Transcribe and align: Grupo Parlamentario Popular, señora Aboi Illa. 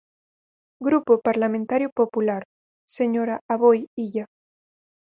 Grupo 0.87 1.13
Parlamentario 1.27 1.89
Popular, 1.99 2.43
señora 2.97 3.35
Aboi 3.53 3.79
Illa. 4.05 4.25